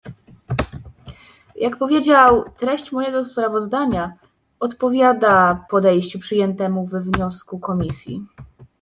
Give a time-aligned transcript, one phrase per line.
[1.55, 4.13] Jak powiedział, treść mojego sprawozdania
[4.59, 8.25] odpowiada podejściu przyjętemu we wniosku Komisji